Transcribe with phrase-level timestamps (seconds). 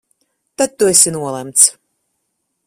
[0.57, 1.63] Tad tu esi nolemts!